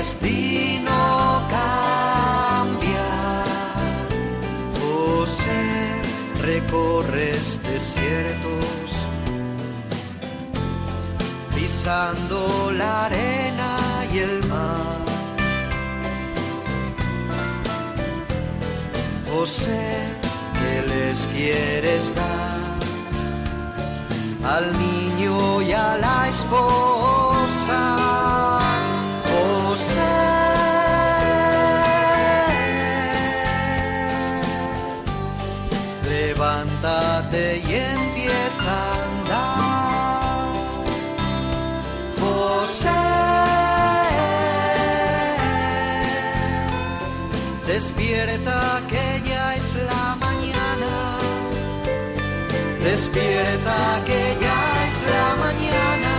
destino? 0.03 0.83
recorres 6.43 7.61
desiertos, 7.63 9.07
pisando 11.55 12.73
la 12.73 13.07
arena 13.07 13.77
y 14.13 14.19
el 14.19 14.45
mar. 14.49 15.05
José, 19.31 19.87
¿qué 20.59 20.75
les 20.93 21.27
quieres 21.29 22.15
dar? 22.15 22.61
Al 24.55 24.67
niño 24.79 25.63
y 25.63 25.73
a 25.73 25.97
la 25.99 26.29
esposa. 26.29 27.93
José. 29.83 30.23
levántate 36.09 37.59
y 37.59 37.75
empieza 37.75 38.71
a 38.71 38.95
andar. 39.05 40.53
José, 42.21 43.01
despierta 47.67 48.61
que 48.89 49.23
ya 49.29 49.57
es 49.57 49.75
la 49.91 50.17
mañana. 50.17 50.93
Despierta 52.83 53.79
que 54.07 54.23
ya 54.45 54.61
es 54.89 54.97
la 55.13 55.27
mañana. 55.45 56.13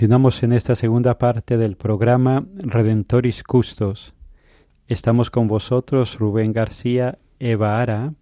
Continuamos 0.00 0.42
en 0.42 0.54
esta 0.54 0.76
segunda 0.76 1.18
parte 1.18 1.58
del 1.58 1.76
programa 1.76 2.46
Redentoris 2.56 3.42
Custos. 3.42 4.14
Estamos 4.88 5.30
con 5.30 5.46
vosotros 5.46 6.18
Rubén 6.18 6.54
García, 6.54 7.18
Eva 7.38 7.82
Ara 7.82 8.14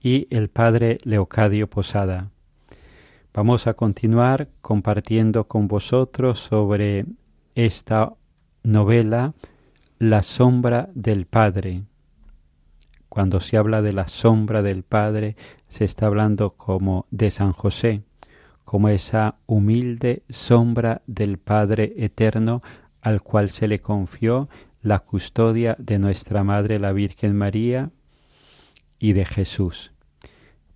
y 0.00 0.28
el 0.30 0.50
padre 0.50 0.98
Leocadio 1.02 1.68
Posada. 1.68 2.30
Vamos 3.34 3.66
a 3.66 3.74
continuar 3.74 4.50
compartiendo 4.60 5.48
con 5.48 5.66
vosotros 5.66 6.38
sobre 6.38 7.06
esta 7.56 8.14
novela 8.62 9.34
La 9.98 10.22
sombra 10.22 10.90
del 10.94 11.26
Padre. 11.26 11.82
Cuando 13.08 13.40
se 13.40 13.56
habla 13.56 13.82
de 13.82 13.94
la 13.94 14.06
sombra 14.06 14.62
del 14.62 14.84
Padre, 14.84 15.34
se 15.66 15.84
está 15.84 16.06
hablando 16.06 16.50
como 16.50 17.06
de 17.10 17.32
San 17.32 17.50
José 17.50 18.04
como 18.70 18.88
esa 18.88 19.34
humilde 19.46 20.22
sombra 20.28 21.02
del 21.08 21.38
Padre 21.38 21.92
Eterno 21.96 22.62
al 23.02 23.20
cual 23.20 23.50
se 23.50 23.66
le 23.66 23.80
confió 23.80 24.48
la 24.80 25.00
custodia 25.00 25.74
de 25.80 25.98
nuestra 25.98 26.44
Madre 26.44 26.78
la 26.78 26.92
Virgen 26.92 27.36
María 27.36 27.90
y 29.00 29.12
de 29.12 29.24
Jesús. 29.24 29.90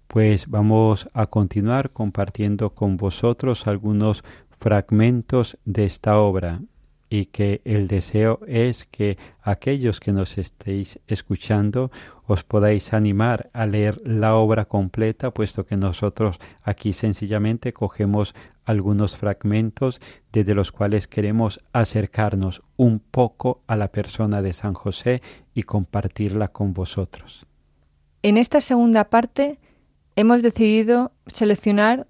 Pues 0.09 0.49
vamos 0.49 1.09
a 1.15 1.27
continuar 1.27 1.93
compartiendo 1.93 2.71
con 2.71 2.97
vosotros 2.97 3.69
algunos 3.69 4.25
fragmentos 4.59 5.57
de 5.65 5.85
esta 5.85 6.19
obra 6.19 6.63
y 7.09 7.27
que 7.27 7.61
el 7.65 7.87
deseo 7.87 8.41
es 8.47 8.87
que 8.87 9.19
aquellos 9.43 10.01
que 10.01 10.13
nos 10.13 10.39
estéis 10.39 10.99
escuchando 11.07 11.91
os 12.27 12.43
podáis 12.43 12.93
animar 12.93 13.51
a 13.53 13.67
leer 13.67 14.01
la 14.05 14.35
obra 14.35 14.65
completa, 14.65 15.31
puesto 15.31 15.67
que 15.67 15.77
nosotros 15.77 16.41
aquí 16.63 16.93
sencillamente 16.93 17.73
cogemos 17.73 18.35
algunos 18.65 19.17
fragmentos 19.17 20.01
desde 20.33 20.55
los 20.55 20.73
cuales 20.73 21.07
queremos 21.07 21.61
acercarnos 21.73 22.63
un 22.77 22.99
poco 22.99 23.63
a 23.67 23.77
la 23.77 23.89
persona 23.89 24.43
de 24.43 24.53
San 24.53 24.75
José 24.75 25.23
y 25.55 25.65
compartirla 25.65 26.49
con 26.49 26.73
vosotros. 26.73 27.47
En 28.23 28.39
esta 28.39 28.61
segunda 28.61 29.05
parte 29.05 29.59
hemos 30.17 30.43
decidido 30.43 31.13
seleccionar 31.27 32.07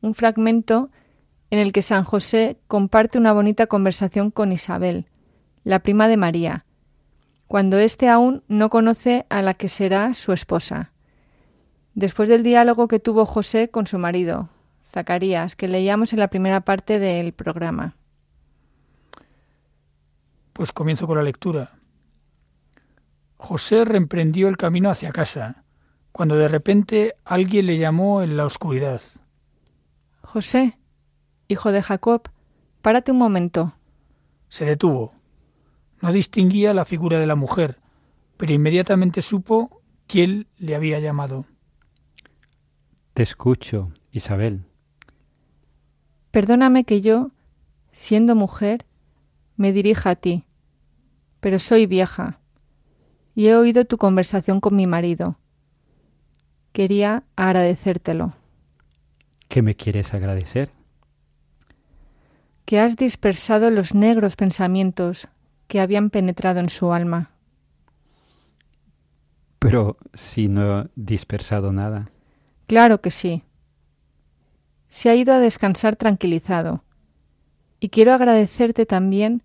un 0.00 0.14
fragmento 0.14 0.90
en 1.52 1.58
el 1.58 1.72
que 1.72 1.82
San 1.82 2.02
José 2.02 2.56
comparte 2.66 3.18
una 3.18 3.34
bonita 3.34 3.66
conversación 3.66 4.30
con 4.30 4.52
Isabel, 4.52 5.10
la 5.64 5.80
prima 5.80 6.08
de 6.08 6.16
María, 6.16 6.64
cuando 7.46 7.76
éste 7.76 8.08
aún 8.08 8.42
no 8.48 8.70
conoce 8.70 9.26
a 9.28 9.42
la 9.42 9.52
que 9.52 9.68
será 9.68 10.14
su 10.14 10.32
esposa. 10.32 10.92
Después 11.92 12.30
del 12.30 12.42
diálogo 12.42 12.88
que 12.88 13.00
tuvo 13.00 13.26
José 13.26 13.68
con 13.68 13.86
su 13.86 13.98
marido, 13.98 14.48
Zacarías, 14.92 15.54
que 15.54 15.68
leíamos 15.68 16.14
en 16.14 16.20
la 16.20 16.28
primera 16.28 16.62
parte 16.62 16.98
del 16.98 17.34
programa. 17.34 17.96
Pues 20.54 20.72
comienzo 20.72 21.06
con 21.06 21.18
la 21.18 21.22
lectura. 21.22 21.72
José 23.36 23.84
reemprendió 23.84 24.48
el 24.48 24.56
camino 24.56 24.88
hacia 24.88 25.12
casa, 25.12 25.64
cuando 26.12 26.34
de 26.36 26.48
repente 26.48 27.14
alguien 27.26 27.66
le 27.66 27.76
llamó 27.76 28.22
en 28.22 28.38
la 28.38 28.46
oscuridad. 28.46 29.02
José, 30.22 30.78
hijo 31.52 31.72
de 31.72 31.82
Jacob, 31.82 32.22
párate 32.82 33.12
un 33.12 33.18
momento. 33.18 33.74
Se 34.48 34.64
detuvo. 34.64 35.12
No 36.00 36.12
distinguía 36.12 36.74
la 36.74 36.84
figura 36.84 37.20
de 37.20 37.26
la 37.26 37.36
mujer, 37.36 37.78
pero 38.36 38.52
inmediatamente 38.52 39.22
supo 39.22 39.82
quién 40.06 40.48
le 40.58 40.74
había 40.74 40.98
llamado. 40.98 41.46
Te 43.14 43.22
escucho, 43.22 43.92
Isabel. 44.10 44.64
Perdóname 46.32 46.84
que 46.84 47.00
yo, 47.00 47.30
siendo 47.92 48.34
mujer, 48.34 48.84
me 49.56 49.72
dirija 49.72 50.10
a 50.10 50.16
ti, 50.16 50.44
pero 51.40 51.58
soy 51.58 51.86
vieja 51.86 52.40
y 53.34 53.48
he 53.48 53.56
oído 53.56 53.84
tu 53.84 53.98
conversación 53.98 54.60
con 54.60 54.76
mi 54.76 54.86
marido. 54.86 55.38
Quería 56.72 57.22
agradecértelo. 57.36 58.32
¿Qué 59.48 59.62
me 59.62 59.74
quieres 59.74 60.14
agradecer? 60.14 60.70
Que 62.64 62.80
has 62.80 62.96
dispersado 62.96 63.70
los 63.70 63.94
negros 63.94 64.36
pensamientos 64.36 65.28
que 65.68 65.80
habían 65.80 66.10
penetrado 66.10 66.60
en 66.60 66.68
su 66.68 66.92
alma. 66.92 67.30
Pero 69.58 69.96
si 70.12 70.48
no 70.48 70.80
he 70.80 70.90
dispersado 70.96 71.72
nada. 71.72 72.10
Claro 72.66 73.00
que 73.00 73.10
sí. 73.10 73.44
Se 74.88 75.08
ha 75.08 75.14
ido 75.14 75.32
a 75.32 75.38
descansar 75.38 75.96
tranquilizado. 75.96 76.84
Y 77.80 77.88
quiero 77.88 78.12
agradecerte 78.12 78.86
también 78.86 79.42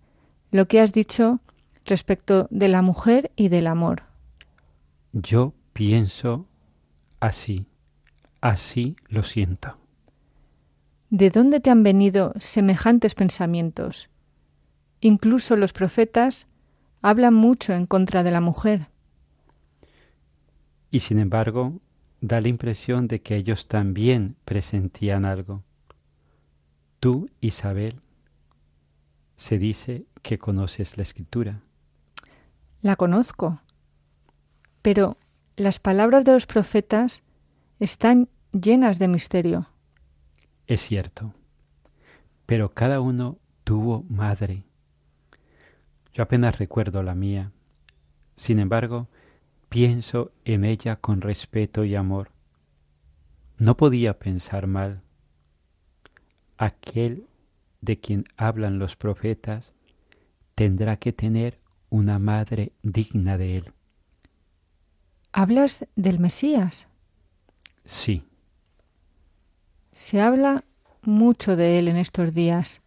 lo 0.50 0.66
que 0.68 0.80
has 0.80 0.92
dicho 0.92 1.40
respecto 1.84 2.46
de 2.50 2.68
la 2.68 2.82
mujer 2.82 3.30
y 3.36 3.48
del 3.48 3.66
amor. 3.66 4.02
Yo 5.12 5.54
pienso 5.72 6.46
así, 7.20 7.66
así 8.40 8.96
lo 9.08 9.22
siento. 9.22 9.76
¿De 11.10 11.30
dónde 11.30 11.60
te 11.60 11.70
han 11.70 11.82
venido 11.82 12.34
semejantes 12.38 13.14
pensamientos? 13.14 14.10
Incluso 15.00 15.56
los 15.56 15.72
profetas 15.72 16.46
hablan 17.00 17.34
mucho 17.34 17.72
en 17.72 17.86
contra 17.86 18.22
de 18.22 18.30
la 18.30 18.40
mujer. 18.40 18.88
Y 20.90 21.00
sin 21.00 21.18
embargo, 21.18 21.80
da 22.20 22.40
la 22.40 22.48
impresión 22.48 23.08
de 23.08 23.22
que 23.22 23.36
ellos 23.36 23.68
también 23.68 24.36
presentían 24.44 25.24
algo. 25.24 25.62
Tú, 27.00 27.30
Isabel, 27.40 28.00
se 29.36 29.58
dice 29.58 30.04
que 30.22 30.38
conoces 30.38 30.96
la 30.96 31.04
escritura. 31.04 31.62
La 32.82 32.96
conozco, 32.96 33.60
pero 34.82 35.16
las 35.56 35.78
palabras 35.78 36.24
de 36.24 36.32
los 36.32 36.46
profetas 36.46 37.22
están 37.80 38.28
llenas 38.52 38.98
de 38.98 39.08
misterio. 39.08 39.68
Es 40.68 40.82
cierto, 40.82 41.32
pero 42.44 42.74
cada 42.74 43.00
uno 43.00 43.38
tuvo 43.64 44.04
madre. 44.10 44.64
Yo 46.12 46.22
apenas 46.22 46.58
recuerdo 46.58 47.02
la 47.02 47.14
mía. 47.14 47.52
Sin 48.36 48.58
embargo, 48.58 49.08
pienso 49.70 50.30
en 50.44 50.66
ella 50.66 50.96
con 50.96 51.22
respeto 51.22 51.84
y 51.84 51.94
amor. 51.94 52.32
No 53.56 53.78
podía 53.78 54.18
pensar 54.18 54.66
mal. 54.66 55.00
Aquel 56.58 57.26
de 57.80 57.98
quien 57.98 58.26
hablan 58.36 58.78
los 58.78 58.94
profetas 58.94 59.72
tendrá 60.54 60.96
que 60.96 61.14
tener 61.14 61.58
una 61.88 62.18
madre 62.18 62.72
digna 62.82 63.38
de 63.38 63.56
él. 63.56 63.72
¿Hablas 65.32 65.86
del 65.96 66.18
Mesías? 66.18 66.88
Sí. 67.86 68.27
Se 69.92 70.20
habla 70.20 70.64
mucho 71.02 71.56
de 71.56 71.78
él 71.78 71.88
en 71.88 71.96
estos 71.96 72.34
días. 72.34 72.80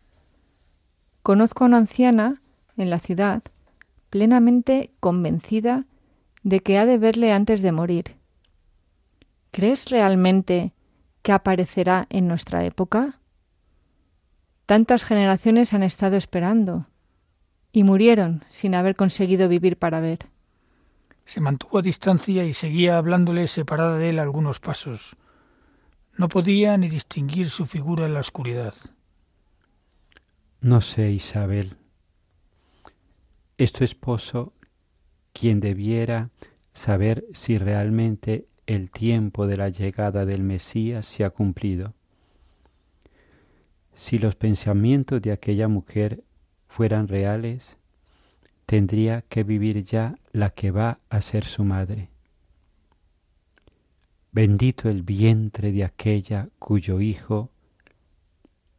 Conozco 1.23 1.63
a 1.63 1.67
una 1.67 1.77
anciana 1.77 2.41
en 2.77 2.89
la 2.89 2.99
ciudad 2.99 3.43
plenamente 4.09 4.91
convencida 4.99 5.85
de 6.43 6.59
que 6.59 6.77
ha 6.77 6.85
de 6.85 6.97
verle 6.97 7.31
antes 7.31 7.61
de 7.61 7.71
morir. 7.71 8.15
¿Crees 9.51 9.89
realmente 9.89 10.73
que 11.21 11.31
aparecerá 11.31 12.07
en 12.09 12.27
nuestra 12.27 12.65
época? 12.65 13.19
Tantas 14.65 15.03
generaciones 15.03 15.73
han 15.73 15.83
estado 15.83 16.17
esperando 16.17 16.87
y 17.71 17.83
murieron 17.83 18.43
sin 18.49 18.75
haber 18.75 18.95
conseguido 18.95 19.47
vivir 19.47 19.77
para 19.77 19.99
ver. 19.99 20.27
Se 21.25 21.39
mantuvo 21.39 21.79
a 21.79 21.81
distancia 21.81 22.43
y 22.43 22.53
seguía 22.53 22.97
hablándole 22.97 23.47
separada 23.47 23.97
de 23.97 24.09
él 24.09 24.19
algunos 24.19 24.59
pasos. 24.59 25.15
No 26.17 26.29
podía 26.29 26.77
ni 26.77 26.89
distinguir 26.89 27.49
su 27.49 27.65
figura 27.65 28.05
en 28.05 28.13
la 28.13 28.19
oscuridad. 28.19 28.73
No 30.59 30.81
sé, 30.81 31.11
Isabel. 31.11 31.77
Es 33.57 33.71
tu 33.71 33.83
esposo 33.83 34.53
quien 35.33 35.59
debiera 35.59 36.29
saber 36.73 37.25
si 37.33 37.57
realmente 37.57 38.47
el 38.67 38.91
tiempo 38.91 39.47
de 39.47 39.57
la 39.57 39.69
llegada 39.69 40.25
del 40.25 40.43
Mesías 40.43 41.05
se 41.05 41.23
ha 41.23 41.29
cumplido. 41.29 41.93
Si 43.95 44.17
los 44.17 44.35
pensamientos 44.35 45.21
de 45.21 45.31
aquella 45.31 45.67
mujer 45.67 46.23
fueran 46.67 47.07
reales, 47.07 47.77
tendría 48.65 49.23
que 49.23 49.43
vivir 49.43 49.83
ya 49.83 50.15
la 50.31 50.51
que 50.51 50.71
va 50.71 50.99
a 51.09 51.21
ser 51.21 51.45
su 51.45 51.63
madre. 51.63 52.09
Bendito 54.33 54.89
el 54.89 55.03
vientre 55.03 55.73
de 55.73 55.83
aquella 55.83 56.47
cuyo 56.57 57.01
hijo 57.01 57.49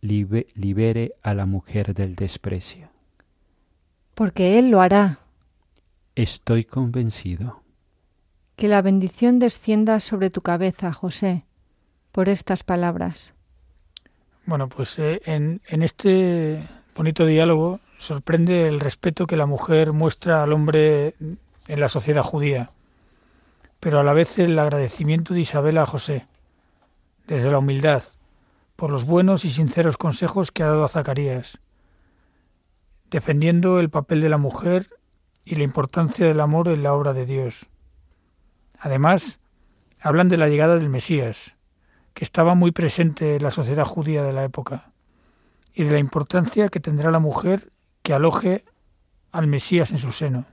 libere 0.01 1.15
a 1.23 1.35
la 1.35 1.45
mujer 1.45 1.93
del 1.95 2.17
desprecio. 2.17 2.89
Porque 4.15 4.59
Él 4.59 4.71
lo 4.71 4.81
hará. 4.81 5.19
Estoy 6.15 6.65
convencido. 6.65 7.61
Que 8.57 8.69
la 8.69 8.81
bendición 8.81 9.39
descienda 9.39 10.01
sobre 10.01 10.31
tu 10.31 10.41
cabeza, 10.41 10.93
José, 10.93 11.45
por 12.13 12.29
estas 12.29 12.63
palabras. 12.63 13.35
Bueno, 14.47 14.69
pues 14.69 14.99
eh, 14.99 15.21
en, 15.25 15.61
en 15.69 15.83
este 15.83 16.67
bonito 16.97 17.27
diálogo 17.27 17.81
sorprende 17.99 18.69
el 18.69 18.81
respeto 18.81 19.27
que 19.27 19.37
la 19.37 19.47
mujer 19.47 19.93
muestra 19.93 20.43
al 20.43 20.53
hombre 20.53 21.15
en 21.69 21.81
la 21.81 21.89
sociedad 21.89 22.23
judía, 22.23 22.71
pero 23.83 23.99
a 23.99 24.05
la 24.05 24.13
vez 24.13 24.39
el 24.39 24.57
agradecimiento 24.61 25.35
de 25.35 25.41
Isabel 25.41 25.77
a 25.77 25.87
José, 25.87 26.29
desde 27.27 27.51
la 27.51 27.59
humildad, 27.59 28.05
por 28.77 28.91
los 28.91 29.05
buenos 29.05 29.45
y 29.45 29.51
sinceros 29.51 29.97
consejos 29.97 30.53
que 30.53 30.63
ha 30.63 30.69
dado 30.69 30.85
a 30.85 30.89
Zacarías, 30.89 31.59
defendiendo 33.11 33.81
el 33.81 33.91
papel 33.91 34.21
de 34.21 34.29
la 34.29 34.39
mujer 34.39 34.89
y 35.45 35.57
la 35.57 35.65
importancia 35.65 36.25
del 36.25 36.39
amor 36.39 36.69
en 36.69 36.85
la 36.85 36.93
obra 36.93 37.13
de 37.13 37.27
Dios. 37.27 37.67
Además, 38.79 39.41
hablan 39.99 40.29
de 40.29 40.37
la 40.37 40.49
llegada 40.49 40.77
del 40.77 40.89
Mesías, 40.89 41.57
que 42.15 42.23
estaba 42.23 42.55
muy 42.55 42.71
presente 42.71 43.35
en 43.35 43.43
la 43.43 43.51
sociedad 43.51 43.85
judía 43.85 44.23
de 44.23 44.33
la 44.33 44.45
época 44.45 44.93
y 45.75 45.83
de 45.83 45.91
la 45.91 45.99
importancia 45.99 46.69
que 46.69 46.79
tendrá 46.79 47.11
la 47.11 47.19
mujer 47.19 47.73
que 48.05 48.15
aloje 48.15 48.65
al 49.33 49.49
Mesías 49.49 49.91
en 49.91 49.99
su 49.99 50.13
seno. 50.13 50.52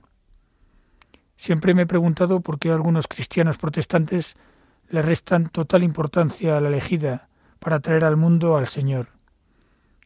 Siempre 1.40 1.72
me 1.72 1.82
he 1.82 1.86
preguntado 1.86 2.40
por 2.40 2.58
qué 2.58 2.70
algunos 2.70 3.08
cristianos 3.08 3.56
protestantes 3.56 4.36
le 4.90 5.00
restan 5.00 5.48
total 5.48 5.82
importancia 5.82 6.54
a 6.54 6.60
la 6.60 6.68
elegida 6.68 7.30
para 7.60 7.80
traer 7.80 8.04
al 8.04 8.18
mundo 8.18 8.58
al 8.58 8.68
Señor. 8.68 9.08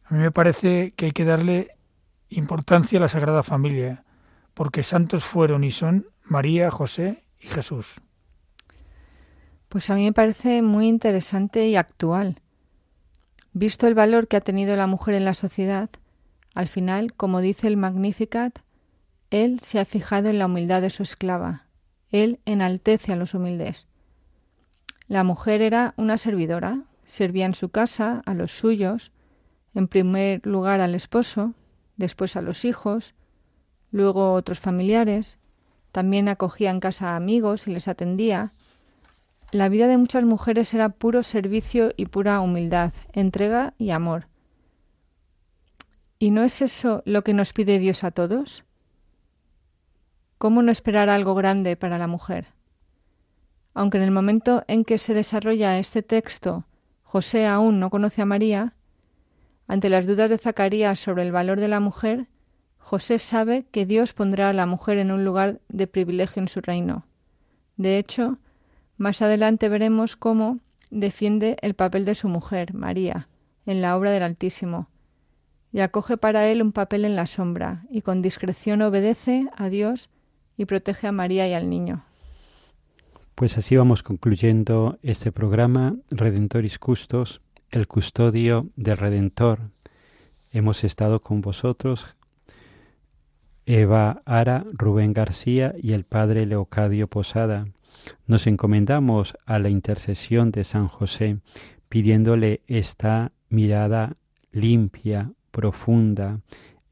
A 0.05 0.13
mí 0.13 0.21
me 0.21 0.31
parece 0.31 0.93
que 0.95 1.07
hay 1.07 1.11
que 1.11 1.25
darle 1.25 1.75
importancia 2.29 2.99
a 2.99 3.01
la 3.01 3.09
Sagrada 3.09 3.43
Familia, 3.43 4.05
porque 4.53 4.81
santos 4.81 5.25
fueron 5.25 5.65
y 5.65 5.71
son 5.71 6.07
María, 6.23 6.71
José 6.71 7.25
y 7.41 7.47
Jesús. 7.47 7.99
Pues 9.67 9.89
a 9.89 9.95
mí 9.95 10.05
me 10.05 10.13
parece 10.13 10.61
muy 10.61 10.87
interesante 10.87 11.67
y 11.67 11.75
actual. 11.75 12.39
Visto 13.51 13.87
el 13.87 13.93
valor 13.93 14.29
que 14.29 14.37
ha 14.37 14.41
tenido 14.41 14.77
la 14.77 14.87
mujer 14.87 15.15
en 15.15 15.25
la 15.25 15.33
sociedad, 15.33 15.89
al 16.53 16.69
final, 16.69 17.13
como 17.13 17.41
dice 17.41 17.67
el 17.67 17.75
Magnificat, 17.75 18.59
él 19.43 19.59
se 19.59 19.79
ha 19.79 19.85
fijado 19.85 20.29
en 20.29 20.39
la 20.39 20.45
humildad 20.45 20.81
de 20.81 20.89
su 20.89 21.03
esclava. 21.03 21.65
Él 22.09 22.39
enaltece 22.45 23.11
a 23.11 23.17
los 23.17 23.33
humildes. 23.33 23.85
La 25.09 25.25
mujer 25.25 25.61
era 25.61 25.93
una 25.97 26.17
servidora, 26.17 26.83
servía 27.03 27.45
en 27.45 27.53
su 27.53 27.67
casa 27.69 28.21
a 28.25 28.33
los 28.33 28.57
suyos, 28.57 29.11
en 29.73 29.89
primer 29.89 30.45
lugar 30.47 30.79
al 30.79 30.95
esposo, 30.95 31.53
después 31.97 32.37
a 32.37 32.41
los 32.41 32.63
hijos, 32.63 33.13
luego 33.91 34.33
otros 34.33 34.59
familiares, 34.59 35.37
también 35.91 36.29
acogía 36.29 36.71
en 36.71 36.79
casa 36.79 37.09
a 37.09 37.15
amigos 37.17 37.67
y 37.67 37.71
les 37.71 37.89
atendía. 37.89 38.53
La 39.51 39.67
vida 39.67 39.87
de 39.87 39.97
muchas 39.97 40.23
mujeres 40.23 40.73
era 40.73 40.89
puro 40.89 41.23
servicio 41.23 41.91
y 41.97 42.05
pura 42.05 42.39
humildad, 42.39 42.93
entrega 43.11 43.73
y 43.77 43.89
amor. 43.89 44.27
¿Y 46.19 46.31
no 46.31 46.43
es 46.43 46.61
eso 46.61 47.03
lo 47.05 47.23
que 47.23 47.33
nos 47.33 47.51
pide 47.51 47.79
Dios 47.79 48.05
a 48.05 48.11
todos? 48.11 48.63
¿Cómo 50.45 50.61
no 50.61 50.71
esperar 50.71 51.09
algo 51.09 51.33
grande 51.33 51.75
para 51.75 51.97
la 51.97 52.05
mujer? 52.05 52.49
Aunque 53.73 53.97
en 53.97 54.03
el 54.03 54.11
momento 54.11 54.63
en 54.67 54.85
que 54.85 54.99
se 54.99 55.15
desarrolla 55.15 55.79
este 55.79 56.03
texto 56.03 56.65
José 57.01 57.47
aún 57.47 57.79
no 57.79 57.89
conoce 57.89 58.21
a 58.21 58.25
María, 58.25 58.75
ante 59.67 59.89
las 59.89 60.05
dudas 60.05 60.29
de 60.29 60.37
Zacarías 60.37 60.99
sobre 60.99 61.23
el 61.23 61.31
valor 61.31 61.59
de 61.59 61.67
la 61.67 61.79
mujer, 61.79 62.27
José 62.77 63.17
sabe 63.17 63.65
que 63.71 63.87
Dios 63.87 64.13
pondrá 64.13 64.49
a 64.49 64.53
la 64.53 64.67
mujer 64.67 64.99
en 64.99 65.09
un 65.09 65.25
lugar 65.25 65.61
de 65.67 65.87
privilegio 65.87 66.43
en 66.43 66.47
su 66.47 66.61
reino. 66.61 67.07
De 67.75 67.97
hecho, 67.97 68.37
más 68.97 69.23
adelante 69.23 69.67
veremos 69.67 70.15
cómo 70.15 70.59
defiende 70.91 71.57
el 71.63 71.73
papel 71.73 72.05
de 72.05 72.13
su 72.13 72.27
mujer, 72.27 72.75
María, 72.75 73.29
en 73.65 73.81
la 73.81 73.97
obra 73.97 74.11
del 74.11 74.21
Altísimo, 74.21 74.89
y 75.73 75.79
acoge 75.79 76.17
para 76.17 76.47
él 76.47 76.61
un 76.61 76.71
papel 76.71 77.03
en 77.03 77.15
la 77.15 77.25
sombra, 77.25 77.87
y 77.89 78.03
con 78.03 78.21
discreción 78.21 78.83
obedece 78.83 79.49
a 79.57 79.69
Dios 79.69 80.11
y 80.57 80.65
protege 80.65 81.07
a 81.07 81.11
María 81.11 81.47
y 81.47 81.53
al 81.53 81.69
niño. 81.69 82.03
Pues 83.35 83.57
así 83.57 83.75
vamos 83.75 84.01
concluyendo 84.01 84.97
este 85.03 85.31
programa 85.31 85.95
Redentoris 86.09 86.79
Custos, 86.79 87.41
el 87.69 87.87
custodio 87.87 88.67
del 88.77 88.97
Redentor. 88.97 89.71
Hemos 90.51 90.85
estado 90.85 91.21
con 91.21 91.41
vosotros 91.41 92.15
Eva 93.65 94.21
Ara, 94.25 94.65
Rubén 94.71 95.11
García 95.11 95.75
y 95.81 95.93
el 95.93 96.05
Padre 96.05 96.45
Leocadio 96.45 97.07
Posada. 97.07 97.67
Nos 98.27 98.47
encomendamos 98.47 99.35
a 99.45 99.59
la 99.59 99.69
intercesión 99.69 100.51
de 100.51 100.63
San 100.63 100.87
José, 100.87 101.39
pidiéndole 101.89 102.61
esta 102.67 103.31
mirada 103.49 104.15
limpia, 104.51 105.31
profunda, 105.51 106.39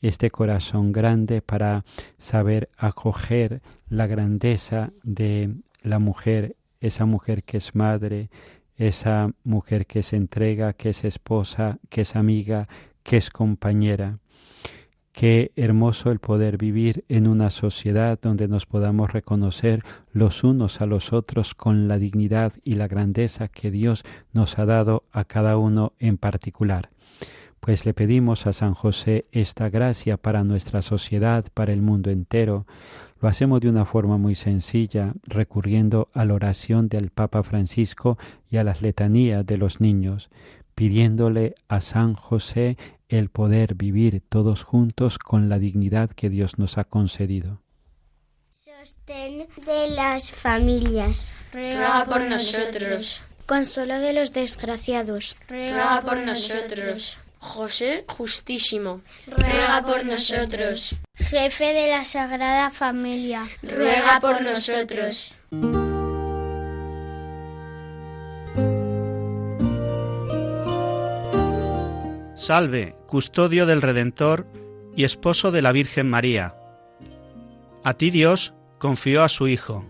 este 0.03 0.31
corazón 0.31 0.91
grande 0.91 1.41
para 1.41 1.85
saber 2.17 2.69
acoger 2.77 3.61
la 3.87 4.05
grandeza 4.05 4.91
de 5.01 5.55
la 5.81 5.97
mujer, 5.97 6.57
esa 6.81 7.05
mujer 7.05 7.43
que 7.43 7.57
es 7.57 7.73
madre, 7.73 8.29
esa 8.75 9.31
mujer 9.45 9.87
que 9.87 10.03
se 10.03 10.17
entrega, 10.17 10.73
que 10.73 10.89
es 10.89 11.05
esposa, 11.05 11.79
que 11.89 12.01
es 12.01 12.17
amiga, 12.17 12.67
que 13.03 13.15
es 13.15 13.29
compañera. 13.29 14.19
Qué 15.13 15.53
hermoso 15.55 16.11
el 16.11 16.19
poder 16.19 16.57
vivir 16.57 17.05
en 17.07 17.27
una 17.27 17.49
sociedad 17.49 18.19
donde 18.19 18.49
nos 18.49 18.65
podamos 18.65 19.13
reconocer 19.13 19.83
los 20.11 20.43
unos 20.43 20.81
a 20.81 20.85
los 20.85 21.13
otros 21.13 21.53
con 21.53 21.87
la 21.87 21.97
dignidad 21.97 22.53
y 22.65 22.75
la 22.75 22.89
grandeza 22.89 23.47
que 23.47 23.71
Dios 23.71 24.03
nos 24.33 24.59
ha 24.59 24.65
dado 24.65 25.03
a 25.11 25.23
cada 25.23 25.57
uno 25.57 25.93
en 25.99 26.17
particular 26.17 26.89
pues 27.63 27.85
le 27.85 27.93
pedimos 27.93 28.45
a 28.45 28.51
San 28.51 28.73
José 28.73 29.25
esta 29.31 29.69
gracia 29.69 30.17
para 30.17 30.43
nuestra 30.43 30.81
sociedad, 30.81 31.45
para 31.53 31.71
el 31.71 31.81
mundo 31.81 32.11
entero. 32.11 32.67
Lo 33.21 33.29
hacemos 33.29 33.61
de 33.61 33.69
una 33.69 33.85
forma 33.85 34.17
muy 34.17 34.35
sencilla, 34.35 35.13
recurriendo 35.23 36.09
a 36.11 36.25
la 36.25 36.33
oración 36.33 36.89
del 36.89 37.09
Papa 37.09 37.41
Francisco 37.41 38.17
y 38.51 38.57
a 38.57 38.65
las 38.65 38.81
letanías 38.81 39.45
de 39.45 39.55
los 39.55 39.79
niños, 39.79 40.29
pidiéndole 40.75 41.55
a 41.69 41.79
San 41.79 42.15
José 42.15 42.75
el 43.07 43.29
poder 43.29 43.75
vivir 43.75 44.21
todos 44.27 44.65
juntos 44.65 45.17
con 45.17 45.47
la 45.47 45.57
dignidad 45.57 46.09
que 46.09 46.29
Dios 46.29 46.59
nos 46.59 46.77
ha 46.77 46.83
concedido. 46.83 47.61
Sostén 48.51 49.47
de 49.65 49.87
las 49.89 50.31
familias. 50.31 51.33
Ruega 51.53 52.03
por 52.03 52.23
nosotros. 52.23 53.21
Consuelo 53.45 53.99
de 53.99 54.11
los 54.11 54.33
desgraciados. 54.33 55.37
Ruega 55.47 56.01
por 56.01 56.17
nosotros. 56.17 57.22
José 57.43 58.05
Justísimo, 58.07 59.01
ruega 59.27 59.83
por 59.85 60.05
nosotros. 60.05 60.95
Jefe 61.13 61.73
de 61.73 61.89
la 61.89 62.05
Sagrada 62.05 62.71
Familia, 62.71 63.45
ruega 63.61 64.19
por 64.21 64.41
nosotros. 64.41 65.35
Salve, 72.35 72.95
custodio 73.07 73.65
del 73.65 73.81
Redentor 73.81 74.47
y 74.95 75.03
esposo 75.03 75.51
de 75.51 75.61
la 75.61 75.73
Virgen 75.73 76.09
María. 76.09 76.55
A 77.83 77.93
ti 77.93 78.09
Dios 78.09 78.53
confió 78.79 79.21
a 79.21 79.29
su 79.29 79.49
Hijo. 79.49 79.85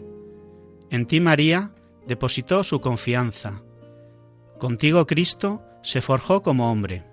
En 0.90 1.06
ti 1.06 1.22
María 1.22 1.72
depositó 2.08 2.64
su 2.64 2.82
confianza. 2.82 3.62
Contigo 4.58 5.06
Cristo 5.06 5.62
se 5.84 6.02
forjó 6.02 6.42
como 6.42 6.72
hombre. 6.72 7.13